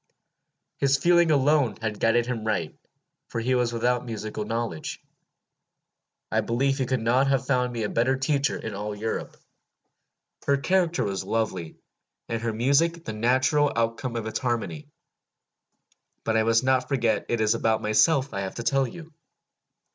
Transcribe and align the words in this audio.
His 0.77 0.97
feeling 0.97 1.29
alone 1.29 1.75
had 1.79 1.99
guided 1.99 2.25
him 2.25 2.43
right, 2.43 2.75
for 3.27 3.39
he 3.39 3.53
was 3.53 3.71
without 3.71 4.03
musical 4.03 4.43
knowledge. 4.45 4.99
I 6.31 6.41
believe 6.41 6.79
he 6.79 6.87
could 6.87 7.03
not 7.03 7.27
have 7.27 7.45
found 7.45 7.71
me 7.71 7.83
a 7.83 7.87
better 7.89 8.17
teacher 8.17 8.57
in 8.57 8.73
all 8.73 8.95
Europe. 8.95 9.37
Her 10.47 10.57
character 10.57 11.03
was 11.03 11.23
lovely, 11.23 11.75
and 12.27 12.41
her 12.41 12.51
music 12.51 13.05
the 13.05 13.13
natural 13.13 13.71
outcome 13.75 14.15
of 14.15 14.25
its 14.25 14.39
harmony. 14.39 14.87
But 16.23 16.35
I 16.35 16.41
must 16.41 16.63
not 16.63 16.87
forget 16.87 17.27
it 17.29 17.39
is 17.39 17.53
about 17.53 17.83
myself 17.83 18.33
I 18.33 18.39
have 18.39 18.55
to 18.55 18.63
tell 18.63 18.87
you. 18.87 19.13